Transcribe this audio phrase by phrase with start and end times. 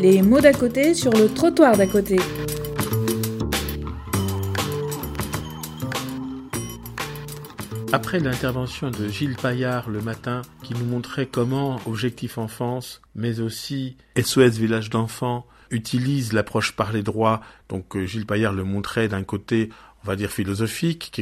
[0.00, 2.16] Les mots d'à côté sur le trottoir d'à côté.
[7.92, 13.98] Après l'intervention de Gilles Paillard le matin, qui nous montrait comment Objectif Enfance, mais aussi
[14.16, 19.22] SOS Village d'enfants, utilise l'approche par les droits, donc euh, Gilles Paillard le montrait d'un
[19.22, 19.68] côté,
[20.02, 21.12] on va dire philosophique,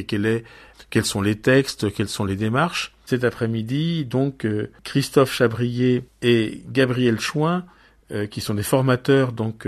[0.89, 2.93] quels sont les textes, quelles sont les démarches.
[3.05, 7.65] Cet après-midi, donc, euh, Christophe Chabrier et Gabriel Chouin
[8.11, 9.67] euh, qui sont des formateurs donc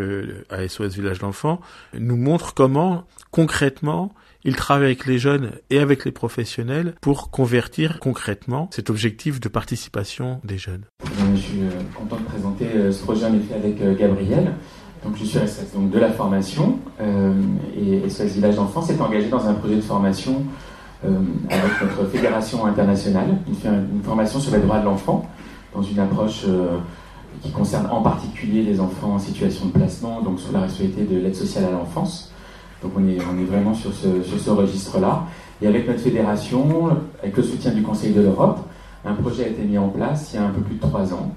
[0.49, 1.61] à SOS Village d'enfants,
[1.93, 7.99] nous montrent comment concrètement il travaille avec les jeunes et avec les professionnels pour convertir
[7.99, 10.85] concrètement cet objectif de participation des jeunes.
[11.03, 14.53] Je suis euh, content de présenter euh, ce projet en effet avec euh, Gabriel.
[15.03, 16.77] Donc, je suis responsable de la formation
[17.75, 20.43] et SOS Village d'enfants s'est engagé dans un projet de formation
[21.03, 25.27] avec notre fédération internationale, une, une, formation sur les droits de l'enfant
[25.73, 26.45] dans une approche
[27.41, 31.19] qui concerne en particulier les enfants en situation de placement, donc sous la responsabilité de
[31.19, 32.31] l'aide sociale à l'enfance.
[32.83, 35.25] Donc on est, on est vraiment sur ce, sur ce registre-là.
[35.61, 38.59] Et avec notre fédération, avec le soutien du Conseil de l'Europe,
[39.05, 41.13] un projet a été mis en place il y a un peu plus de trois
[41.13, 41.33] ans,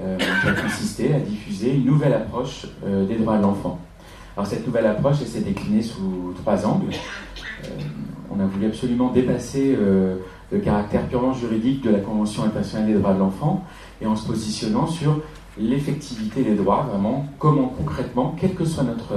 [0.00, 3.78] euh, qui a consisté à diffuser une nouvelle approche euh, des droits de l'enfant.
[4.36, 6.92] Alors cette nouvelle approche, elle s'est déclinée sous trois angles.
[7.64, 7.68] Euh,
[8.30, 9.76] on a voulu absolument dépasser
[10.50, 13.64] le caractère purement juridique de la Convention internationale des droits de l'enfant
[14.00, 15.20] et en se positionnant sur
[15.58, 19.14] l'effectivité des droits, vraiment, comment concrètement, quelle que soit notre,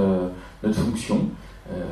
[0.62, 1.20] notre fonction,
[1.70, 1.84] euh,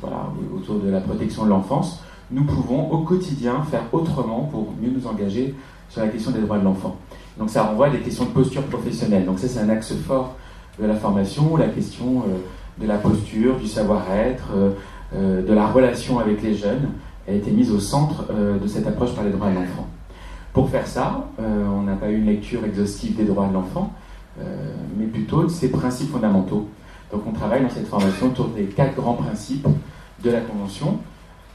[0.00, 4.90] voilà, autour de la protection de l'enfance, nous pouvons au quotidien faire autrement pour mieux
[4.90, 5.54] nous engager
[5.88, 6.96] sur la question des droits de l'enfant.
[7.38, 9.26] Donc ça renvoie à des questions de posture professionnelle.
[9.26, 10.36] Donc ça c'est un axe fort
[10.80, 14.48] de la formation, la question euh, de la posture, du savoir-être,
[15.14, 16.88] euh, de la relation avec les jeunes
[17.28, 19.86] a été mise au centre de cette approche par les droits de l'enfant.
[20.52, 23.92] Pour faire ça, on n'a pas eu une lecture exhaustive des droits de l'enfant,
[24.96, 26.68] mais plutôt de ses principes fondamentaux
[27.12, 29.68] donc on travaille dans cette formation autour des quatre grands principes
[30.24, 30.98] de la Convention.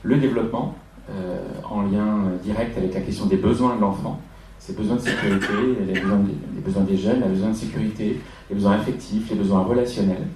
[0.04, 0.76] Le développement,
[1.10, 4.22] euh, en lien direct avec la question des besoins de l'enfant,
[4.60, 5.54] ses besoins de sécurité,
[5.88, 10.28] les besoins, des, jeunes, les besoins de sécurité, les besoins affectifs, les besoins relationnels.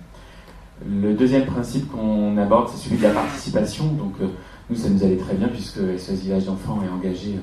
[0.90, 3.86] Le deuxième principe qu'on aborde, c'est celui de la participation.
[3.94, 4.28] Donc euh,
[4.72, 7.36] nous, ça nous allait très bien puisque SOS Village d'enfants est engagé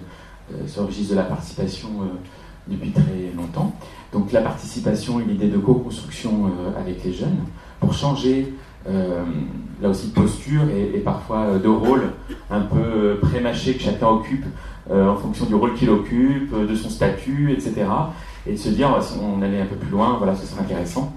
[0.53, 1.89] euh, sur le registre de la participation
[2.67, 3.75] depuis très longtemps.
[4.13, 7.37] Donc la participation et l'idée de co-construction avec les jeunes
[7.81, 8.53] pour changer
[8.89, 9.25] euh,
[9.83, 12.11] là aussi de posture et, parfois euh, de rôle
[12.51, 14.45] un peu euh, prémâché que chacun occupe
[14.91, 17.85] en fonction du rôle qu'il occupe, de son statut, etc.
[18.47, 21.13] Et de se dire, si on allait un peu plus loin, voilà, ce serait intéressant.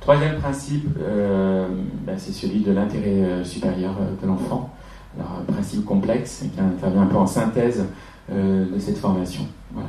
[0.00, 4.74] Troisième principe, ben, c'est celui de l'intérêt supérieur de l'enfant.
[5.18, 7.84] Un principe complexe qui intervient un peu en synthèse
[8.30, 9.42] de cette formation.
[9.72, 9.88] Voilà.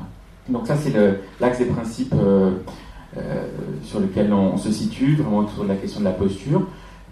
[0.49, 0.93] Donc ça, c'est
[1.39, 2.15] l'axe des principes
[3.17, 3.45] euh,
[3.83, 6.61] sur lequel on, se situe, vraiment autour de la question de la posture.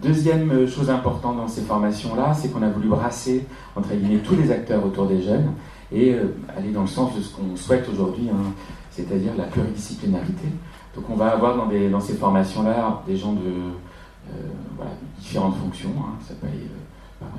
[0.02, 3.44] Deuxième euh, chose importante dans ces formations-là, c'est qu'on a voulu brasser,
[3.76, 5.52] entre guillemets, tous les acteurs autour des jeunes
[5.92, 8.50] et euh, aller dans le sens de ce qu'on souhaite aujourd'hui, hein,
[8.90, 10.48] c'est-à-dire la pluridisciplinarité.
[10.94, 13.50] Donc on va avoir dans, ces formations-là des gens de
[15.18, 16.32] différentes fonctions, hein, ça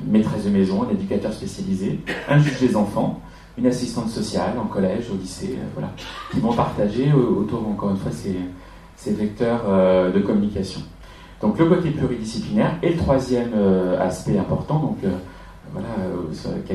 [0.05, 1.99] une maîtresse de maison, un éducateur spécialisé,
[2.29, 3.21] un juge des enfants,
[3.57, 5.91] une assistante sociale en collège, au lycée, euh, voilà,
[6.31, 10.81] qui vont partager autour, encore une fois, ces, vecteurs euh, de communication.
[11.41, 12.77] Donc le côté pluridisciplinaire.
[12.83, 14.97] Et le troisième euh, aspect important, donc
[15.73, 15.87] voilà,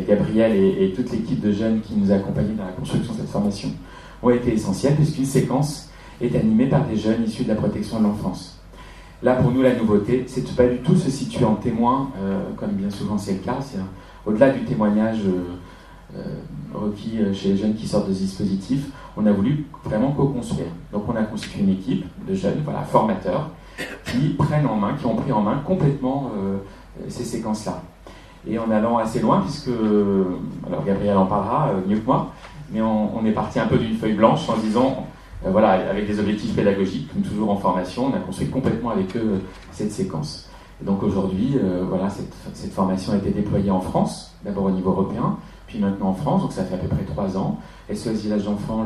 [0.06, 3.28] Gabriel et, toute l'équipe de jeunes qui nous a accompagnés dans la construction de cette
[3.28, 3.68] formation
[4.22, 5.90] ont été essentiels puisqu'une séquence
[6.20, 8.58] est animée par des jeunes issus de la protection de l'enfance.
[9.22, 12.10] Là, pour nous, la nouveauté, c'est de pas du tout se situer en témoin,
[12.56, 13.58] comme bien souvent c'est le cas.
[14.26, 15.22] Au-delà du témoignage
[16.14, 16.20] euh,
[16.72, 20.68] requis euh, chez les jeunes qui sortent de ce dispositif, on a voulu vraiment co-construire.
[20.92, 23.50] Donc on a constitué une équipe de jeunes, voilà, formateurs,
[24.04, 26.58] qui prennent en main, qui ont pris en main complètement euh,
[27.08, 27.82] ces séquences-là.
[28.46, 29.70] Et en allant assez loin, puisque,
[30.66, 32.32] alors Gabriel en parlera mieux que moi,
[32.70, 35.06] mais on, est parti un peu d'une feuille blanche en disant,
[35.44, 39.40] voilà, avec des objectifs pédagogiques, comme toujours en formation, on a construit complètement avec eux
[39.72, 40.48] cette séquence.
[40.80, 45.36] Donc aujourd'hui, voilà, cette, formation a été déployée en France, d'abord au niveau européen,
[45.66, 47.60] puis maintenant en France, donc ça fait à peu près trois ans.
[47.92, 48.84] SOS Village d'enfants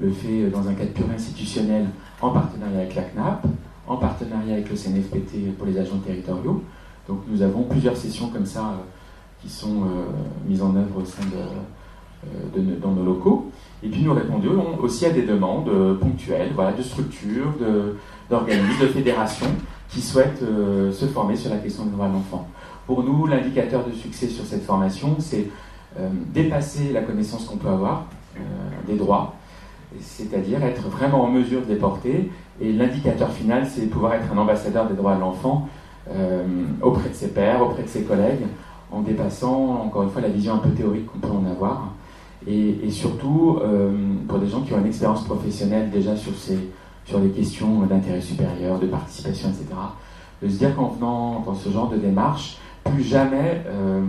[0.00, 1.86] le, fait dans un cadre pur institutionnel
[2.20, 3.46] en partenariat avec la CNAP,
[3.86, 6.62] en partenariat avec le CNFPT pour les agents territoriaux.
[7.08, 8.82] Donc nous avons plusieurs sessions comme ça euh,
[9.42, 10.12] qui sont euh,
[10.46, 11.42] mises en œuvre au sein de,
[12.24, 13.50] euh, dans nos locaux.
[13.82, 17.54] Et puis nous répondons aussi à des demandes ponctuelles, voilà, de structures,
[18.28, 19.50] d'organismes, de, fédérations
[19.88, 20.44] qui souhaitent
[20.92, 22.46] se former sur la question des droits de l'enfant.
[22.86, 25.46] Pour nous, l'indicateur de succès sur cette formation, c'est
[25.98, 28.06] euh, dépasser la connaissance qu'on peut avoir
[28.36, 28.40] euh,
[28.86, 29.34] des droits
[30.00, 32.30] c'est-à-dire être vraiment en mesure de les porter.
[32.60, 35.68] Et l'indicateur final, c'est pouvoir être un ambassadeur des droits de l'enfant
[36.80, 38.46] auprès de ses pairs, auprès de ses collègues,
[38.92, 41.92] en dépassant, encore une fois, la vision un peu théorique qu'on peut en avoir.
[42.46, 43.58] Et, surtout,
[44.26, 46.58] pour des gens qui ont une expérience professionnelle déjà sur, ces,
[47.04, 49.66] sur les questions d'intérêt supérieur, de participation, etc.,
[50.42, 54.00] de se dire qu'en venant dans ce genre de démarche, plus jamais euh,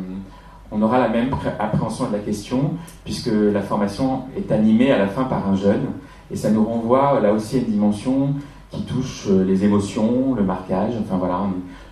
[0.71, 1.29] on aura la même
[1.59, 5.87] appréhension de la question, puisque la formation est animée à la fin par un jeune,
[6.31, 8.35] et ça nous renvoie là aussi à une dimension
[8.69, 11.41] qui touche euh, les émotions, le marquage, enfin voilà.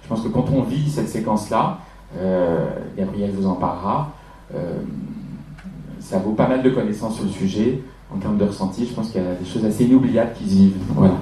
[0.03, 1.79] Je pense que quand on vit cette séquence-là,
[2.17, 4.13] euh, Gabriel vous en parlera,
[6.09, 7.81] ça vaut pas mal de connaissances sur le sujet.
[8.11, 10.55] En termes de ressenti, je pense qu'il y a des choses assez inoubliables qui se
[10.55, 10.77] vivent.
[10.95, 11.13] Voilà.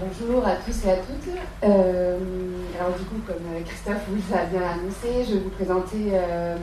[0.00, 1.34] Bonjour à tous et à toutes.
[1.62, 2.18] Euh,
[2.80, 6.56] alors du coup, comme Christophe vous a bien annoncé, je vais vous présenter euh,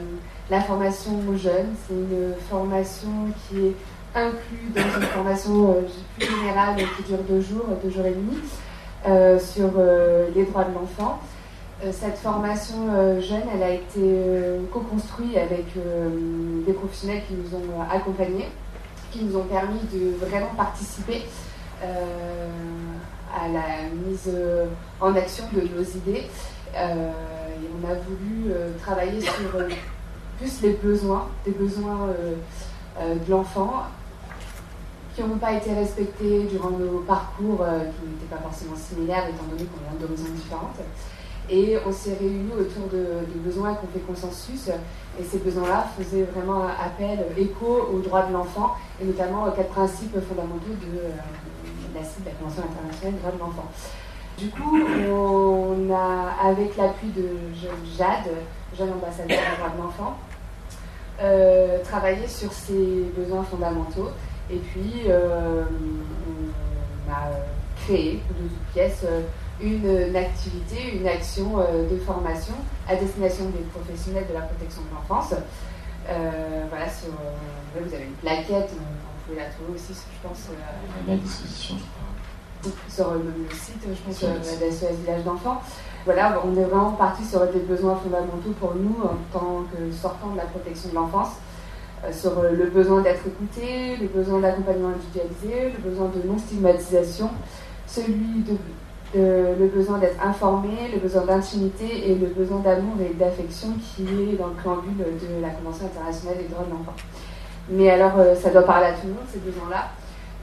[0.50, 1.72] la formation aux jeunes.
[1.86, 3.08] C'est une formation
[3.48, 3.76] qui est
[4.16, 5.82] inclue dans une formation euh,
[6.18, 9.70] plus générale qui dure deux jours, deux jours et demi, sur
[10.34, 11.20] les droits de l'enfant.
[11.90, 14.00] Cette formation jeune, elle a été
[14.72, 15.66] co-construite avec
[16.64, 18.48] des professionnels qui nous ont accompagnés,
[19.10, 21.22] qui nous ont permis de vraiment participer
[23.34, 24.66] à la mise euh,
[25.00, 26.26] en action de nos idées.
[26.76, 27.10] Euh,
[27.50, 29.50] et on a voulu euh, travailler sur
[30.38, 32.08] plus les besoins, des besoins
[33.00, 33.84] de l'enfant
[35.14, 39.64] qui n'ont pas été respectés durant nos parcours qui n'étaient pas forcément similaires étant donné
[39.64, 40.80] qu'on vient d'horizons différentes.
[41.50, 44.68] Et on s'est réunis autour de, besoins qu'on fait consensus.
[45.20, 49.68] Et ces besoins-là faisaient vraiment appel, écho aux droits de l'enfant, et notamment aux quatre
[49.68, 50.98] principes fondamentaux de,
[51.94, 53.70] la de la Convention internationale des droits de l'enfant.
[54.38, 54.78] Du coup,
[55.10, 57.28] on a, avec l'appui de
[57.96, 58.30] Jade,
[58.76, 60.16] jeune ambassadeur des droits de l'enfant,
[61.20, 64.10] euh, travaillé sur ces besoins fondamentaux.
[64.50, 65.64] Et puis, euh,
[66.26, 67.30] on a
[67.84, 69.04] créé de pièces
[69.62, 72.54] une, activité, une action euh, de formation
[72.88, 75.34] à destination des professionnels de la protection de l'enfance.
[76.70, 77.12] voilà, sur,
[77.74, 78.70] vous avez une plaquette
[79.26, 80.48] pouvez la trouver aussi, je pense.
[80.50, 82.78] Euh, à disposition, je crois.
[82.88, 85.60] Sur le, site, je pense, euh, de SOS Village d'enfants.
[86.04, 90.30] Voilà, on est vraiment parti sur des besoins fondamentaux pour nous en tant que sortant
[90.30, 91.30] de la protection de l'enfance,
[92.04, 97.30] euh, sur le besoin d'être écouté, le besoin d'accompagnement individualisé, le besoin de non-stigmatisation,
[97.86, 98.56] celui de,
[99.14, 104.36] le besoin d'être informé, le besoin d'intimité et le besoin d'amour et d'affection qui est
[104.36, 106.94] dans le préambule de la Convention internationale des droits de l'enfant.
[107.68, 109.90] Mais alors, euh, ça doit parler à tout le monde, ces besoins-là.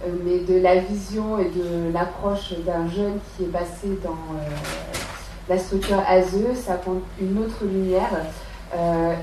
[0.05, 4.49] Euh, mais de la vision et de l'approche d'un jeune qui est passé dans euh,
[5.49, 8.11] la structure ASE, ça compte une autre lumière.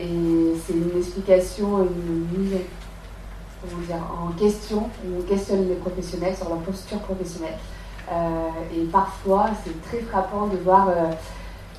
[0.01, 2.59] et c'est une explication, une mise
[3.93, 7.57] en question, on questionne les professionnels sur leur posture professionnelle.
[8.09, 10.89] Et parfois, c'est très frappant de voir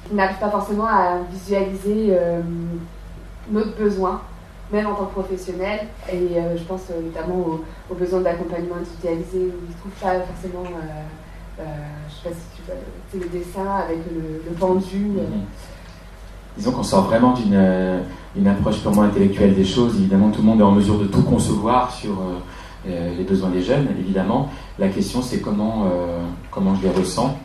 [0.05, 2.17] qu'ils n'arrivent pas forcément à visualiser
[3.49, 4.21] notre besoin
[4.71, 5.87] même en tant que professionnel.
[6.11, 7.59] Et euh, je pense euh, notamment
[7.89, 11.63] aux, besoins d'accompagnement individualisé où ils ne trouvent pas forcément, euh,
[12.09, 14.97] je sais pas si tu vois, le dessin avec le, pendu.
[14.97, 15.45] Mhm.
[16.57, 18.03] Disons qu'on sort vraiment d'une
[18.35, 19.95] une approche purement intellectuelle des choses.
[19.95, 22.17] Évidemment, tout le monde est en mesure de tout concevoir sur
[22.87, 24.49] les besoins des jeunes, évidemment.
[24.79, 25.85] La question, c'est comment,
[26.51, 27.37] comment je les ressens,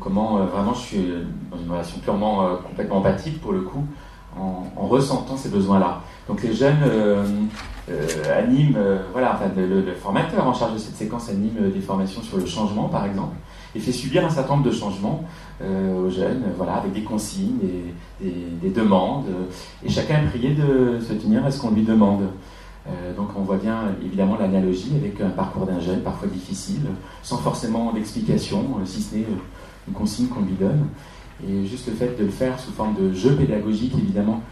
[0.00, 1.04] comment vraiment je suis
[1.50, 3.84] dans une relation purement, complètement empathique pour le coup,
[4.36, 6.02] en ressentant ces besoins-là.
[6.28, 7.24] Donc les jeunes euh,
[7.90, 12.22] euh, animent, euh, voilà, enfin, le, formateur en charge de cette séquence anime des formations
[12.22, 13.34] sur le changement, par exemple,
[13.74, 15.24] et fait subir un certain nombre de changements
[15.60, 17.58] aux jeunes, voilà, avec des consignes,
[18.20, 18.30] des,
[18.62, 19.24] des, demandes,
[19.84, 22.28] et chacun est prié de se tenir à ce qu'on lui demande.
[23.16, 26.82] Donc on voit bien évidemment l'analogie avec un parcours d'un jeune parfois difficile,
[27.22, 29.26] sans forcément d'explication, si ce n'est
[29.86, 30.86] une consigne qu'on lui donne.
[31.46, 34.42] Et juste le fait de le faire sous forme de jeu pédagogique, évidemment,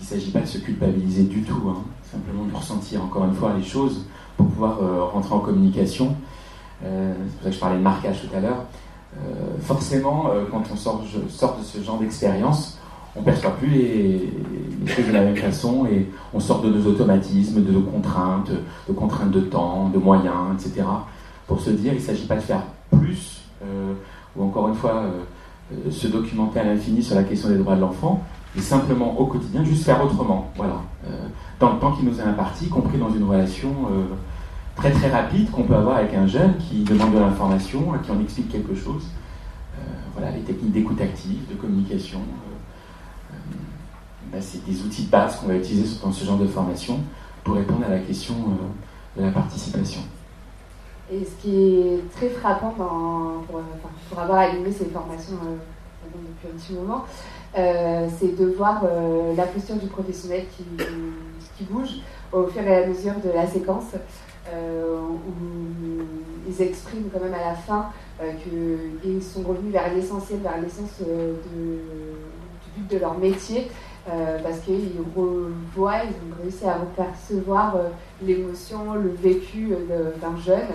[0.00, 1.82] il ne s'agit pas de se culpabiliser du tout, hein.
[2.10, 4.04] simplement de ressentir encore une fois les choses
[4.36, 6.16] pour pouvoir euh, rentrer en communication.
[6.84, 8.64] Euh, c'est pour ça que je parlais de marquage tout à l'heure.
[9.16, 12.78] Euh, forcément, quand on sort, de ce genre d'expérience,
[13.16, 14.32] on ne perçoit plus les,
[14.86, 18.50] choses de la même façon et on sort de nos automatismes, de nos contraintes,
[18.88, 20.86] de contraintes de temps, de moyens, etc.
[21.46, 23.42] Pour se dire, il ne s'agit pas de faire plus,
[24.36, 25.04] ou encore une fois,
[25.90, 28.22] se documenter à l'infini sur la question des droits de l'enfant,
[28.56, 30.50] et simplement au quotidien juste faire autrement.
[30.56, 30.82] Voilà.
[31.06, 31.26] Euh,
[31.60, 34.04] dans le temps qui nous est imparti, compris dans une relation euh,
[34.76, 38.20] très très rapide qu'on peut avoir avec un jeune qui demande de l'information, qui en
[38.20, 39.04] explique quelque chose.
[39.76, 39.82] Euh,
[40.16, 42.20] voilà, les techniques d'écoute active, de communication,
[44.40, 47.00] c'est des outils de base qu'on va utiliser dans ce genre de formation
[47.42, 48.34] pour répondre à la question
[49.16, 50.00] de la participation.
[51.12, 55.36] Et ce qui est très frappant pour, avoir animé ces formations
[56.04, 57.04] depuis un petit moment,
[57.54, 58.82] c'est de voir
[59.36, 60.64] la posture du professionnel qui,
[61.58, 62.00] qui, bouge
[62.32, 63.92] au fur et à mesure de la séquence,
[64.50, 65.22] où
[66.48, 67.90] ils expriment quand même à la fin
[68.42, 73.70] qu'ils sont revenus vers l'essentiel, vers l'essence du but de leur métier,
[74.06, 77.88] euh, parce qu'ils revoient, ils ont réussi à percevoir euh,
[78.22, 80.68] l'émotion, le vécu euh, d'un jeune.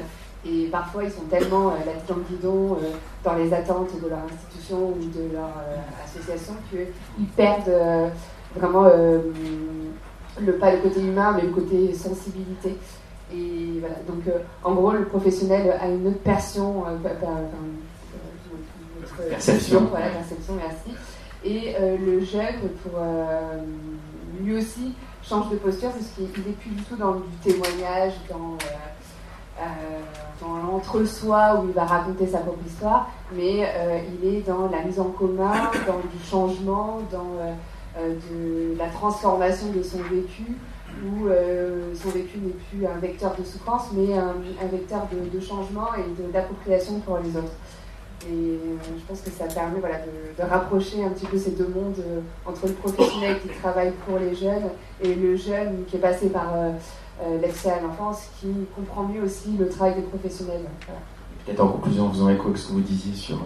[0.45, 2.77] Et parfois, ils sont tellement la tête dans le guidon
[3.25, 5.51] dans les attentes de leur institution ou de leur
[6.03, 8.09] association qu'ils perdent
[8.55, 8.85] vraiment
[10.39, 12.77] le, pas le côté humain, mais le côté sensibilité.
[13.33, 14.23] Et voilà, donc
[14.63, 16.85] en gros, le professionnel a une autre perception,
[19.29, 20.97] perception, voilà, perception, merci.
[21.43, 23.59] Et euh, le jeune, pour euh,
[24.41, 24.93] lui aussi,
[25.23, 28.57] change de posture parce qu'il n'est plus du tout dans du témoignage, dans,
[29.59, 29.63] euh,
[30.41, 33.67] dans l'entre-soi où il va raconter sa propre histoire, mais
[34.21, 35.53] il est dans la mise en commun,
[35.87, 37.55] dans du changement, dans
[37.97, 40.45] de la transformation de son vécu,
[41.05, 41.27] où
[41.95, 44.33] son vécu n'est plus un vecteur de souffrance, mais un,
[44.71, 47.53] vecteur de, de changement et d'appropriation pour les autres.
[48.27, 48.57] Et euh,
[48.97, 52.67] je pense que ça permet de, rapprocher un petit peu ces deux mondes euh, entre
[52.67, 54.69] le professionnel qui travaille pour les jeunes
[55.01, 56.71] et le jeune qui est passé par euh,
[57.41, 60.65] l'accès à l'enfance, qui comprend mieux aussi le travail des professionnels.
[61.45, 63.39] Peut-être en conclusion, en faisant écho à ce que vous disiez sur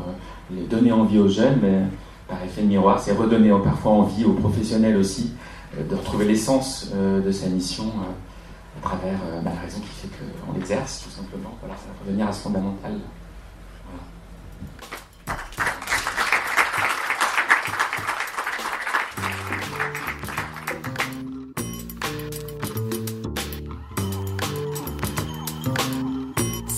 [0.52, 1.82] les donner envie aux jeunes, mais
[2.28, 5.34] par effet de miroir, c'est redonner parfois envie aux professionnels aussi
[5.78, 7.86] de retrouver l'essence de sa mission
[8.78, 10.08] à travers la raison qui fait
[10.46, 11.56] qu'on l'exerce, tout simplement.
[11.62, 12.94] Voilà, ça va revenir à ce fondamental.